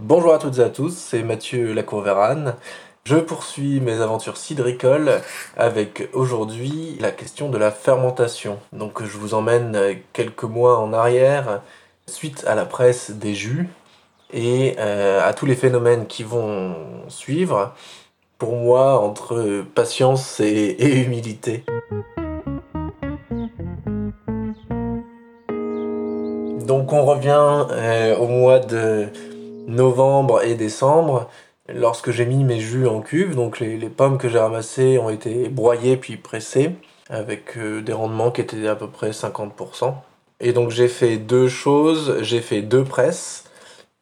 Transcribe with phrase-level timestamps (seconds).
[0.00, 2.54] Bonjour à toutes et à tous, c'est Mathieu Lacourvérane.
[3.02, 5.20] Je poursuis mes aventures cidricoles
[5.56, 8.60] avec aujourd'hui la question de la fermentation.
[8.72, 9.76] Donc je vous emmène
[10.12, 11.62] quelques mois en arrière
[12.06, 13.68] suite à la presse des jus
[14.32, 16.76] et euh, à tous les phénomènes qui vont
[17.08, 17.74] suivre.
[18.38, 21.64] Pour moi, entre patience et, humilité.
[26.68, 29.08] Donc on revient euh, au mois de
[29.68, 31.28] novembre et décembre
[31.72, 33.36] lorsque j'ai mis mes jus en cuve.
[33.36, 36.72] Donc les, pommes que j'ai ramassées ont été broyées puis pressées
[37.08, 39.94] avec euh, des rendements qui étaient à peu près 50%.
[40.40, 42.18] Et donc j'ai fait deux choses.
[42.22, 43.44] J'ai fait deux presses.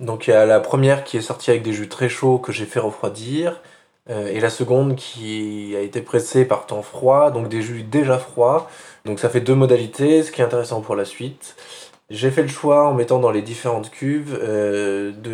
[0.00, 2.52] Donc il y a la première qui est sortie avec des jus très chauds que
[2.52, 3.60] j'ai fait refroidir.
[4.08, 8.18] Euh, et la seconde qui a été pressée par temps froid, donc des jus déjà
[8.18, 8.70] froids.
[9.04, 11.56] Donc ça fait deux modalités, ce qui est intéressant pour la suite.
[12.08, 15.30] J'ai fait le choix en mettant dans les différentes cuves euh, de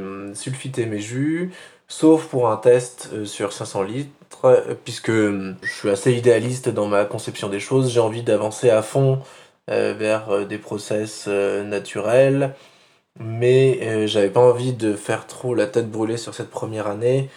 [0.00, 1.52] euh, sulfiter mes jus,
[1.88, 4.10] sauf pour un test euh, sur 500 litres,
[4.84, 7.92] puisque je suis assez idéaliste dans ma conception des choses.
[7.92, 9.20] J'ai envie d'avancer à fond
[9.68, 12.54] vers des process naturels,
[13.18, 17.30] mais j'avais pas envie de faire trop la tête brûlée sur cette première année.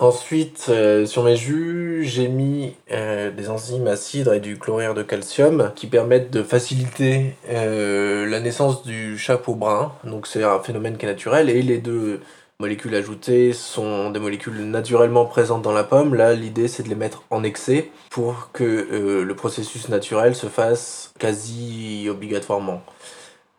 [0.00, 5.04] Ensuite, euh, sur mes jus, j'ai mis euh, des enzymes acides et du chlorure de
[5.04, 9.92] calcium qui permettent de faciliter euh, la naissance du chapeau brun.
[10.02, 12.20] Donc c'est un phénomène qui est naturel et les deux
[12.58, 16.16] molécules ajoutées sont des molécules naturellement présentes dans la pomme.
[16.16, 21.12] Là, l'idée c'est de les mettre en excès pour que le processus naturel se fasse
[21.20, 22.82] quasi obligatoirement.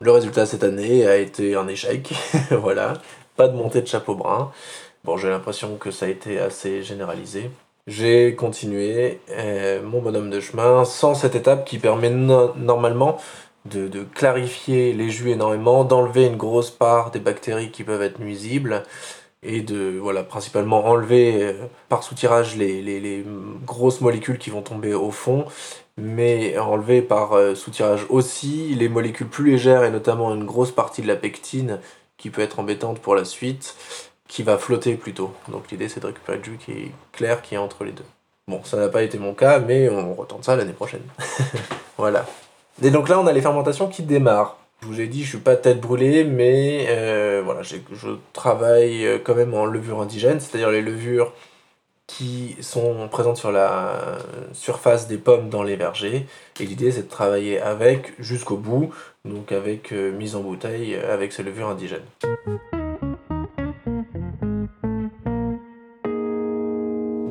[0.01, 2.13] Le résultat cette année a été un échec.
[2.51, 2.93] voilà,
[3.37, 4.51] pas de montée de chapeau brun.
[5.05, 7.51] Bon, j'ai l'impression que ça a été assez généralisé.
[7.85, 13.17] J'ai continué euh, mon bonhomme de chemin sans cette étape qui permet normalement
[13.65, 18.81] de, clarifier les jus énormément, d'enlever une grosse part des bactéries qui peuvent être nuisibles
[19.43, 21.53] et de voilà principalement enlever euh,
[21.87, 23.23] par soutirage les, les,
[23.63, 25.45] grosses molécules qui vont tomber au fond
[25.97, 31.03] mais enlever par euh, soutirage aussi les molécules plus légères et notamment une grosse partie
[31.03, 31.79] de la pectine
[32.17, 33.75] qui peut être embêtante pour la suite
[34.27, 35.33] qui va flotter plutôt.
[35.49, 38.05] Donc l'idée c'est de récupérer le jus qui est clair, qui est entre les deux.
[38.47, 41.01] Bon, ça n'a pas été mon cas, mais on retente ça l'année prochaine.
[41.97, 42.25] voilà.
[42.83, 44.57] Et donc là, on a les fermentations qui démarrent.
[44.81, 47.77] Je vous ai dit, je suis pas tête brûlée, mais euh, voilà, je
[48.33, 51.33] travaille euh, quand même en levure indigène, c'est-à-dire les levures
[52.05, 54.19] qui sont présentes sur la
[54.53, 56.27] surface des pommes dans les vergers.
[56.59, 58.93] Et l'idée, c'est de travailler avec jusqu'au bout,
[59.23, 62.05] donc avec euh, mise en bouteille avec ces levures indigènes.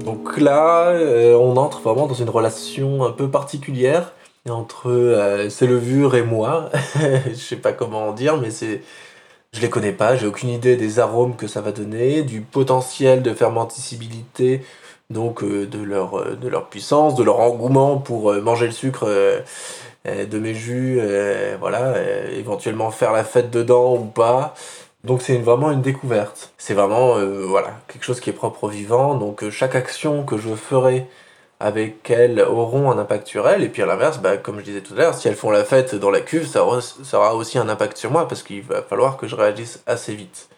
[0.05, 4.13] Donc là, euh, on entre vraiment dans une relation un peu particulière
[4.49, 6.69] entre euh, ces levures et moi.
[7.27, 8.83] je sais pas comment dire, mais c'est.
[9.55, 13.23] Je les connais pas, j'ai aucune idée des arômes que ça va donner, du potentiel
[13.23, 14.63] de fermenticibilité,
[15.11, 19.07] donc euh, de, leur, de leur puissance, de leur engouement pour manger le sucre
[20.05, 21.01] de mes jus,
[21.61, 21.95] voilà,
[22.33, 24.55] éventuellement faire la fête dedans ou pas.
[25.05, 26.53] Donc c'est vraiment une découverte.
[26.57, 29.15] C'est vraiment euh, voilà quelque chose qui est propre au vivant.
[29.17, 31.07] Donc euh, chaque action que je ferai
[31.61, 33.63] avec elles auront un impact sur elles.
[33.63, 35.65] Et puis à l'inverse, bah, comme je disais tout à l'heure, si elles font la
[35.65, 39.19] fête dans la cuve, ça aura, aussi un impact sur moi parce qu'il va falloir
[39.19, 40.49] que je réagisse assez vite.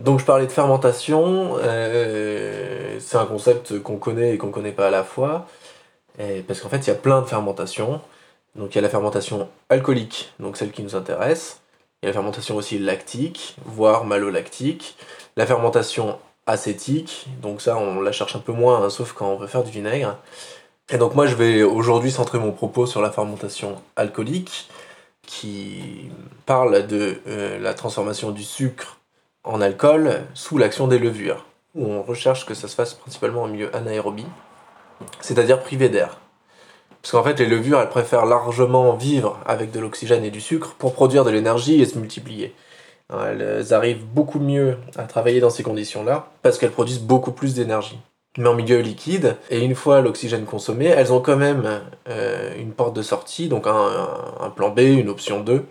[0.00, 1.56] Donc je parlais de fermentation.
[1.58, 5.46] Euh, c'est un concept qu'on connaît et qu'on connaît pas à la fois.
[6.46, 8.00] parce qu'en fait, il y a plein de fermentations.
[8.56, 11.59] Donc il y a la fermentation alcoolique, donc celle qui nous intéresse.
[12.02, 14.96] Il y a la fermentation aussi lactique, voire malolactique.
[15.36, 19.36] La fermentation acétique, donc ça on la cherche un peu moins, hein, sauf quand on
[19.36, 20.16] veut faire du vinaigre.
[20.88, 24.68] Et donc moi je vais aujourd'hui centrer mon propos sur la fermentation alcoolique,
[25.22, 26.10] qui
[26.46, 28.98] parle de euh, la transformation du sucre
[29.44, 31.44] en alcool sous l'action des levures,
[31.74, 34.26] où on recherche que ça se fasse principalement en milieu anaérobie,
[35.20, 36.18] c'est-à-dire privé d'air.
[37.02, 40.74] Parce qu'en fait, les levures, elles préfèrent largement vivre avec de l'oxygène et du sucre
[40.78, 42.54] pour produire de l'énergie et se multiplier.
[43.12, 47.98] Elles arrivent beaucoup mieux à travailler dans ces conditions-là parce qu'elles produisent beaucoup plus d'énergie.
[48.38, 52.70] Mais en milieu liquide, et une fois l'oxygène consommé, elles ont quand même euh, une
[52.70, 55.66] porte de sortie, donc un, plan B, une option 2,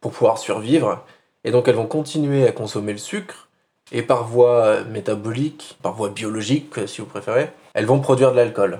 [0.00, 1.04] pour pouvoir survivre.
[1.44, 3.48] Et donc elles vont continuer à consommer le sucre,
[3.92, 8.78] et par voie métabolique, par voie biologique si vous préférez, elles vont produire de l'alcool.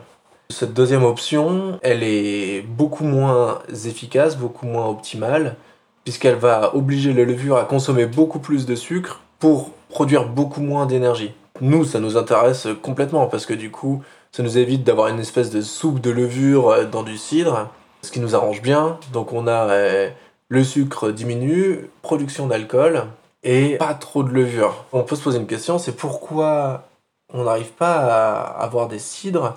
[0.50, 5.56] Cette deuxième option, elle est beaucoup moins efficace, beaucoup moins optimale,
[6.04, 10.86] puisqu'elle va obliger les levures à consommer beaucoup plus de sucre pour produire beaucoup moins
[10.86, 11.32] d'énergie.
[11.60, 14.02] Nous, ça nous intéresse complètement, parce que du coup,
[14.32, 17.70] ça nous évite d'avoir une espèce de soupe de levure euh, dans du cidre,
[18.02, 18.98] ce qui nous arrange bien.
[19.12, 20.10] Donc on a euh,
[20.48, 23.04] le sucre diminue, production d'alcool,
[23.44, 24.84] et pas trop de levure.
[24.92, 26.88] On peut se poser une question, c'est pourquoi
[27.32, 29.56] on n'arrive pas à avoir des cidres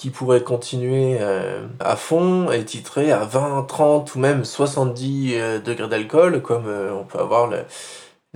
[0.00, 5.58] qui pourraient continuer euh, à fond et titrer à 20, 30 ou même 70 euh,
[5.58, 7.64] degrés d'alcool, comme euh, on peut avoir le,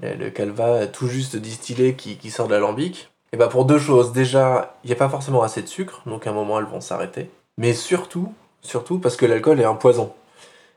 [0.03, 3.09] le, calva tout juste distillé qui, sort de l'alambic.
[3.33, 4.13] Et bah pour deux choses.
[4.13, 6.83] Déjà, il n'y a pas forcément assez de sucre, donc à un moment elles vont
[6.83, 7.31] s'arrêter.
[7.57, 10.13] Mais surtout, surtout parce que l'alcool est un poison.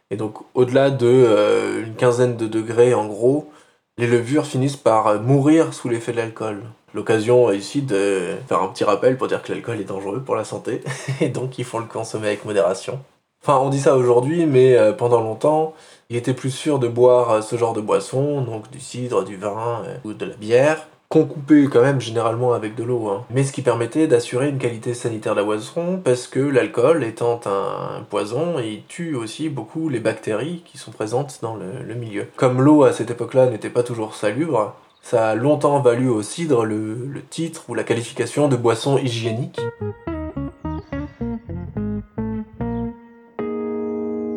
[0.09, 3.51] Et donc au-delà de une quinzaine de degrés en gros,
[3.97, 6.63] les levures finissent par mourir sous l'effet de l'alcool.
[6.93, 10.43] L'occasion ici de faire un petit rappel pour dire que l'alcool est dangereux pour la
[10.43, 10.81] santé,
[11.21, 12.99] et donc il faut le consommer avec modération.
[13.43, 15.73] Enfin, on dit ça aujourd'hui, mais euh, pendant longtemps,
[16.09, 19.83] il était plus sûr de boire ce genre de boisson, donc du cidre, du vin
[19.85, 23.23] euh, ou de la bière, qu'on coupait quand même généralement avec de l'eau, hein.
[23.29, 27.39] mais ce qui permettait d'assurer une qualité sanitaire de la boisson, parce que l'alcool étant
[27.45, 32.27] un poison, il tue aussi beaucoup les bactéries qui sont présentes dans le, milieu.
[32.35, 34.75] Comme l'eau à cette époque-là n'était pas toujours salubre,
[35.09, 39.61] ça a longtemps valu au cidre le, le titre ou la qualification de boisson hygiénique.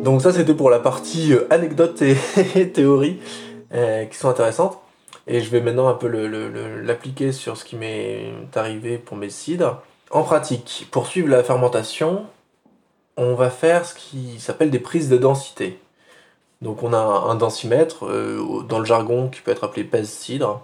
[0.01, 3.19] Donc ça c'était pour la partie euh, anecdote et théorie
[3.73, 4.79] euh, qui sont intéressantes.
[5.27, 9.81] Et je vais maintenant un peu l'appliquer sur ce qui m'est arrivé pour mes cidres.
[10.09, 12.25] En pratique, pour suivre la fermentation,
[13.17, 15.79] on va faire ce qui s'appelle des prises de densité.
[16.61, 20.63] Donc on a un densimètre, euh, dans le jargon qui peut être appelé pèse-cidre,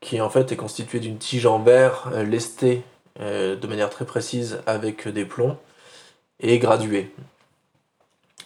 [0.00, 2.82] qui en fait est constitué d'une tige en verre euh, lestée
[3.20, 5.56] euh, de manière très précise avec des plombs
[6.40, 7.12] et graduée.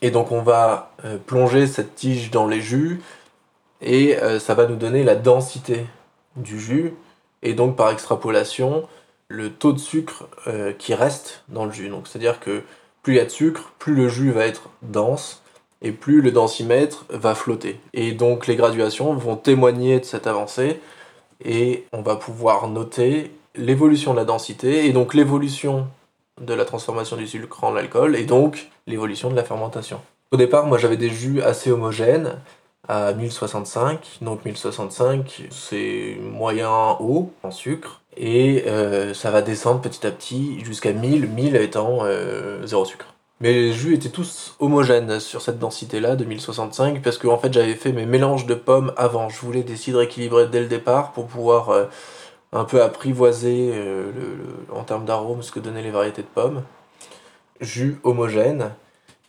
[0.03, 0.93] Et donc on va
[1.27, 3.03] plonger cette tige dans les jus,
[3.83, 5.85] et ça va nous donner la densité
[6.37, 6.95] du jus
[7.43, 8.89] et donc par extrapolation
[9.29, 10.27] le taux de sucre
[10.79, 11.91] qui reste dans le jus.
[11.91, 12.63] Donc c'est-à-dire que
[13.03, 15.43] plus il y a de sucre, plus le jus va être dense
[15.83, 17.81] et plus le densimètre va flotter.
[17.95, 20.81] Et donc les graduations vont témoigner de cette avancée
[21.45, 25.89] et on va pouvoir noter l'évolution de la densité et donc l'évolution
[26.41, 30.01] de la transformation du sucre en alcool et donc l'évolution de la fermentation.
[30.33, 32.37] Au départ, moi j'avais des jus assez homogènes
[32.89, 34.19] à 1065.
[34.21, 38.01] Donc 1065, c'est moyen haut en sucre.
[38.17, 43.15] Et euh, ça va descendre petit à petit jusqu'à 1000, 1000 étant euh, zéro sucre.
[43.41, 47.53] Mais les jus étaient tous homogènes sur cette densité-là de 1065 parce que en fait
[47.53, 49.29] j'avais fait mes mélanges de pommes avant.
[49.31, 51.87] Je voulais des cidres dès le départ pour pouvoir euh,
[52.53, 53.73] un peu apprivoiser
[54.73, 56.63] en termes d'arôme ce que donnaient les variétés de pommes.
[57.61, 58.73] Jus homogène,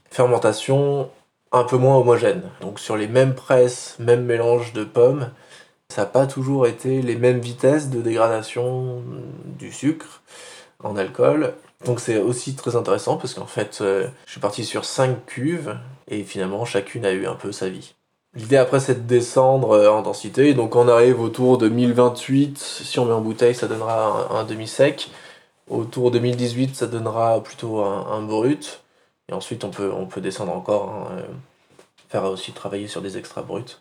[0.09, 1.09] fermentation
[1.51, 2.43] un peu moins homogène.
[2.61, 5.31] Donc sur les mêmes presses, même mélange de pommes,
[5.89, 9.03] ça n'a pas toujours été les mêmes vitesses de dégradation
[9.45, 10.21] du sucre
[10.83, 11.53] en alcool.
[11.85, 15.77] Donc c'est aussi très intéressant parce qu'en fait, euh, je suis parti sur 5 cuves
[16.07, 17.95] et finalement chacune a eu un peu sa vie.
[18.33, 22.99] L'idée après c'est de descendre euh, en densité, donc on arrive autour de 1028, si
[22.99, 25.09] on met en bouteille ça donnera un, demi-sec,
[25.69, 28.81] autour de 1018 ça donnera plutôt un brut,
[29.31, 31.23] et ensuite, on peut, descendre encore, hein, euh,
[32.09, 33.79] faire aussi travailler sur des extra bruts.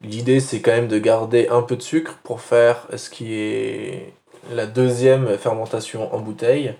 [0.00, 4.12] L'idée, c'est quand même de garder un peu de sucre pour faire ce qui est
[4.52, 6.74] la deuxième fermentation en bouteille.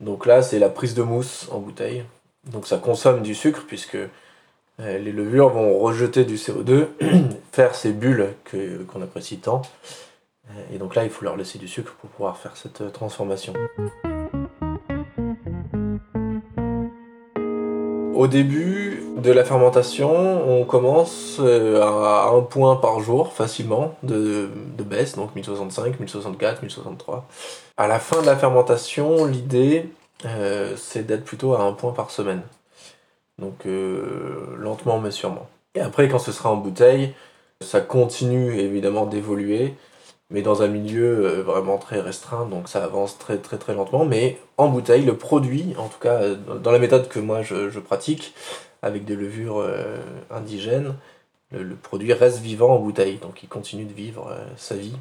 [0.00, 2.04] Donc là, c'est la prise de mousse en bouteille.
[2.50, 6.86] Donc ça consomme du sucre puisque euh, les levures vont rejeter du CO2,
[7.52, 8.34] faire ces bulles
[8.88, 9.62] qu'on apprécie tant.
[10.72, 13.54] Et donc là, il faut leur laisser du sucre pour pouvoir faire cette transformation.
[18.14, 18.89] Au début
[19.20, 20.10] de la fermentation,
[20.48, 24.48] on commence euh, à un point par jour facilement de,
[24.78, 27.26] baisse, donc 1065, 1064, 1063.
[27.76, 29.90] À la fin de la fermentation, l'idée
[30.24, 32.42] euh, c'est d'être plutôt à un point par semaine.
[33.38, 35.48] Donc euh, lentement mais sûrement.
[35.74, 37.14] Et après quand ce sera en bouteille,
[37.60, 39.74] ça continue évidemment d'évoluer
[40.30, 44.04] mais dans un milieu vraiment très restreint, donc ça avance très très très lentement.
[44.04, 48.32] Mais en bouteille, le produit, en tout cas dans la méthode que moi je, pratique,
[48.82, 49.96] avec des levures euh,
[50.30, 50.94] indigènes,
[51.52, 54.94] le, produit reste vivant en bouteille, donc il continue de vivre sa vie.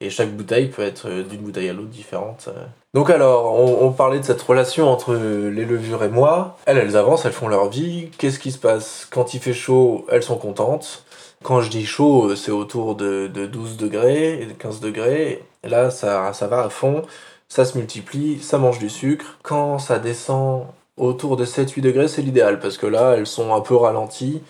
[0.00, 2.48] Et chaque bouteille peut être d'une bouteille à l'autre différente.
[2.94, 6.56] Donc alors, on, parlait de cette relation entre les levures et moi.
[6.64, 8.08] Elles, avancent, elles font leur vie.
[8.18, 9.06] Qu'est-ce qui se passe?
[9.10, 11.04] Quand il fait chaud, elles sont contentes.
[11.42, 15.44] Quand je dis chaud, euh, c'est autour de, 12 degrés et 15 degrés.
[15.64, 17.02] là, ça va à fond,
[17.48, 19.38] ça se multiplie, ça mange du sucre.
[19.42, 23.60] Quand ça descend autour de 7-8 degrés, c'est l'idéal parce que là, elles sont un
[23.60, 24.42] peu ralenties,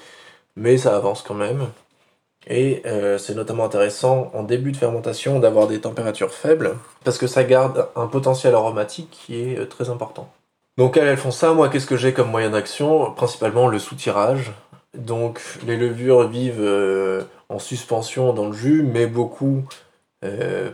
[0.57, 1.69] mais ça avance quand même.
[2.47, 7.27] Et euh, c'est notamment intéressant en début de fermentation d'avoir des températures faibles parce que
[7.27, 10.29] ça garde un potentiel aromatique qui est euh, très important.
[10.77, 13.13] Donc elles, font ça, moi qu'est-ce que j'ai comme moyen d'action?
[13.13, 14.53] Principalement le soutirage,
[14.97, 19.65] donc les levures vivent euh, en suspension dans le jus, mais beaucoup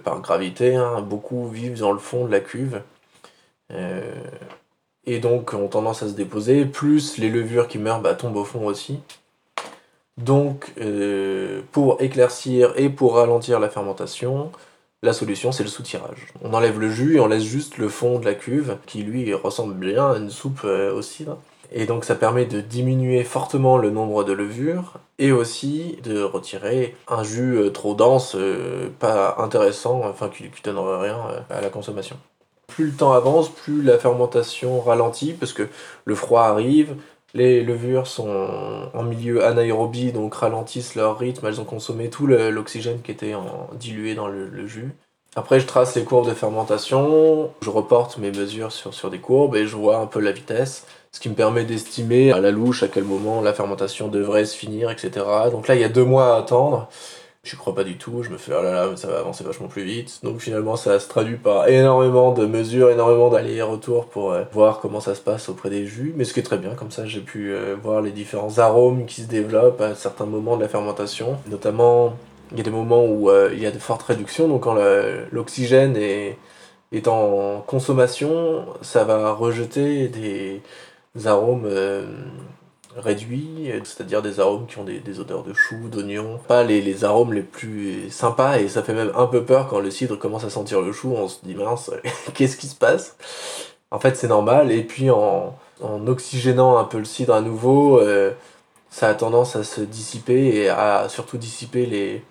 [0.05, 2.83] par gravité, hein, beaucoup vivent dans le fond de la cuve.
[5.09, 8.45] Et donc ont tendance à se déposer, plus les levures qui meurent bah, tombent au
[8.45, 9.01] fond aussi.
[10.19, 14.51] Donc, euh, pour éclaircir et pour ralentir la fermentation,
[15.03, 16.27] la solution c'est le soutirage.
[16.43, 19.33] On enlève le jus et on laisse juste le fond de la cuve, qui lui
[19.33, 21.39] ressemble bien à une soupe euh, au cidre.
[21.73, 26.97] Et donc ça permet de diminuer fortement le nombre de levures et aussi de retirer
[27.07, 28.37] un jus euh, trop dense,
[28.99, 32.17] pas intéressant, enfin qui, qui donnerait rien à la consommation.
[32.79, 35.67] Plus le temps avance, plus la fermentation ralentit parce que
[36.05, 36.95] le froid arrive,
[37.35, 38.31] les levures sont
[38.95, 41.45] en milieu anaérobie, donc ralentissent leur rythme.
[41.49, 43.35] Elles ont consommé tout l'oxygène qui était
[43.75, 44.93] dilué dans le, jus.
[45.35, 49.57] Après, je trace les courbes de fermentation, je reporte mes mesures sur, sur des courbes
[49.57, 52.85] et je vois un peu la vitesse, ce qui me permet d'estimer à la louche
[52.85, 55.27] à quel moment la fermentation devrait se finir, etc.
[55.51, 56.89] Donc là, il y a deux mois à attendre.
[57.51, 59.69] Je crois pas du tout, je me fais oh là là, ça va avancer vachement
[59.69, 60.21] plus vite.
[60.23, 65.01] Donc finalement, ça se traduit par énormément de mesures, énormément d'allers-retours pour euh, voir comment
[65.01, 66.13] ça se passe auprès des jus.
[66.15, 69.07] Mais ce qui est très bien, comme ça, j'ai pu euh, voir les différents arômes
[69.07, 71.39] qui se développent à certains moments de la fermentation.
[71.49, 72.17] Notamment,
[72.53, 74.77] il y a des moments où euh, il y a de fortes réductions, donc quand
[75.33, 76.37] l'oxygène est,
[76.93, 80.61] est en consommation, ça va rejeter des
[81.27, 81.67] arômes
[82.97, 87.43] réduit, c'est-à-dire des arômes qui ont des, odeurs de chou, d'oignon, pas les, arômes les
[87.43, 90.81] plus sympas, et ça fait même un peu peur quand le cidre commence à sentir
[90.81, 91.91] le chou, on se dit mince,
[92.35, 93.17] qu'est-ce qui se passe?
[93.91, 95.55] En fait c'est normal, et puis en,
[96.07, 98.33] oxygénant un peu le cidre à nouveau, euh,
[98.91, 102.23] ça a tendance à se dissiper et à surtout dissiper les,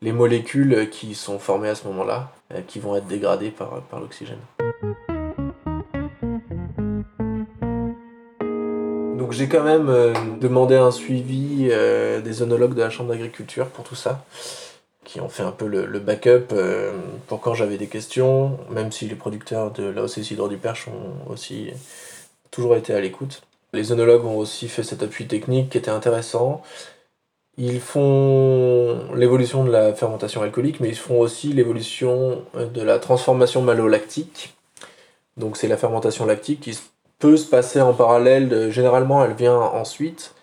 [0.00, 4.00] les molécules qui sont formées à ce moment-là, euh, qui vont être dégradées par, par
[4.00, 4.38] l'oxygène.
[9.32, 13.84] J'ai quand même euh, demandé un suivi euh, des onologues de la Chambre d'agriculture pour
[13.84, 14.24] tout ça,
[15.04, 16.92] qui ont fait un peu le, backup euh,
[17.26, 21.30] pour quand j'avais des questions, même si les producteurs de la Cidre du Perche ont
[21.32, 21.70] aussi
[22.50, 23.42] toujours été à l'écoute.
[23.72, 26.62] Les onologues ont aussi fait cet appui technique qui était intéressant.
[27.56, 33.62] Ils font l'évolution de la fermentation alcoolique, mais ils font aussi l'évolution de la transformation
[33.62, 34.54] malolactique.
[35.38, 36.82] Donc c'est la fermentation lactique qui se
[37.36, 38.70] se passer en parallèle.
[38.70, 40.34] Généralement, elle vient ensuite.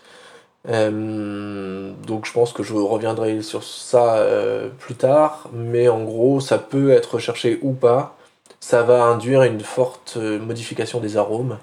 [0.67, 6.41] Euh, donc je pense que je reviendrai sur ça euh, plus tard, mais en gros
[6.41, 8.17] ça peut être recherché ou pas.
[8.59, 11.57] Ça va induire une forte euh, modification des arômes,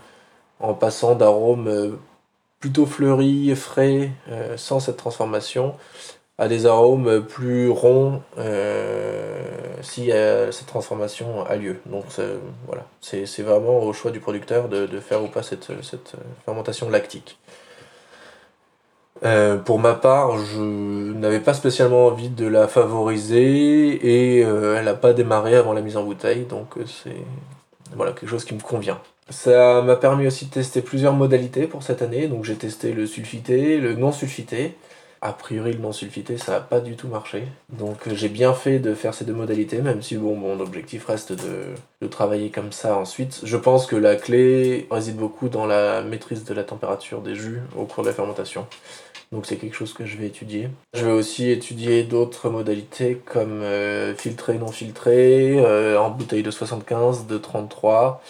[0.60, 1.98] en passant d'arômes
[2.60, 4.10] plutôt fleuris, frais,
[4.56, 5.74] sans cette transformation,
[6.38, 9.42] à des arômes plus ronds euh,
[9.80, 11.76] si euh, cette transformation a lieu.
[11.86, 12.04] Donc
[12.66, 16.12] voilà, c'est vraiment au choix du producteur de, faire ou pas cette, cette
[16.44, 17.38] fermentation lactique.
[19.24, 24.94] Euh, pour ma part, je n'avais pas spécialement envie de la favoriser et elle n'a
[24.94, 27.16] pas démarré avant la mise en bouteille, donc c'est
[27.94, 29.00] voilà, quelque chose qui me convient.
[29.30, 33.06] Ça m'a permis aussi de tester plusieurs modalités pour cette année, donc j'ai testé le
[33.06, 34.76] sulfité, le non sulfité,
[35.22, 37.44] a priori, le non sulfité, ça n'a pas du tout marché.
[37.70, 41.06] Donc euh, j'ai bien fait de faire ces deux modalités, même si bon, mon objectif
[41.06, 43.40] reste de, travailler comme ça ensuite.
[43.42, 47.60] Je pense que la clé réside beaucoup dans la maîtrise de la température des jus
[47.76, 48.66] au cours de la fermentation.
[49.32, 50.68] Donc c'est quelque chose que je vais étudier.
[50.94, 56.50] Je vais aussi étudier d'autres modalités comme euh, filtré, non filtré, euh, en bouteille de
[56.52, 58.22] 75, de 33,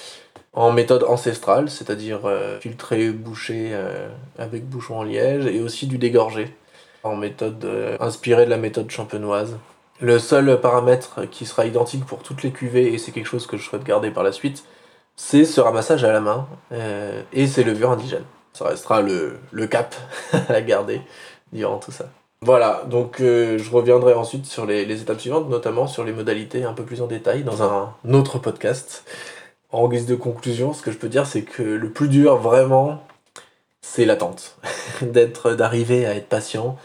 [0.54, 2.20] en méthode ancestrale, c'est-à-dire
[2.60, 3.78] filtré, bouché
[4.38, 6.54] avec bouchon en liège, et aussi du dégorgé
[7.02, 9.56] en méthode euh, inspirée de la méthode champenoise.
[10.00, 13.56] Le seul paramètre qui sera identique pour toutes les cuvées, et c'est quelque chose que
[13.56, 14.64] je souhaite garder par la suite,
[15.16, 18.24] c'est ce ramassage à la main euh, et ces levures indigènes.
[18.52, 19.94] Ça restera le, cap
[20.48, 21.00] à garder
[21.52, 22.06] durant tout ça.
[22.42, 26.74] Voilà, donc euh, je reviendrai ensuite sur les, étapes suivantes, notamment sur les modalités un
[26.74, 29.04] peu plus en détail dans un autre podcast.
[29.72, 33.02] En guise de conclusion, ce que je peux dire, c'est que le plus dur vraiment,
[33.86, 34.56] c'est l'attente.
[35.02, 36.76] d'être, d'arriver à être patient,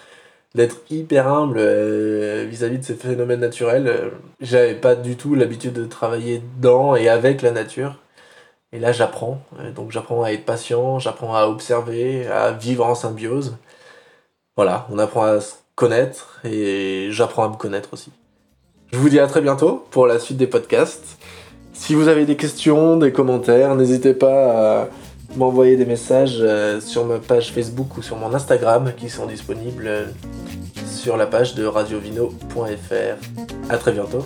[0.55, 3.87] d'être hyper humble euh, vis-à-vis de ces phénomènes naturels.
[3.87, 7.97] Euh, j'avais pas du tout l'habitude de travailler dans et avec la nature.
[8.71, 9.41] Et là, j'apprends.
[9.59, 13.57] Euh, donc, j'apprends à être patient, j'apprends à observer, à vivre en symbiose.
[14.55, 18.11] Voilà, on apprend à se connaître et j'apprends à me connaître aussi.
[18.93, 21.17] Je vous dis à très bientôt pour la suite des podcasts.
[21.73, 24.87] Si vous avez des questions, des commentaires, n'hésitez pas à
[25.35, 29.87] m'envoyer des messages euh, sur ma page Facebook ou sur mon Instagram qui sont disponibles
[29.87, 30.05] euh,
[30.87, 33.69] sur la page de radiovino.fr.
[33.69, 34.25] A très bientôt.